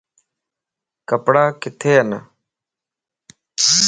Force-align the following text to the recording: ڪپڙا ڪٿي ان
ڪپڙا 1.09 1.43
ڪٿي 1.61 1.91
ان 2.01 2.09